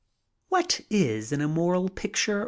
What 0.49 0.81
is 0.89 1.31
an 1.31 1.41
immcMral 1.41 1.93
pict 1.93 2.25
ure? 2.25 2.39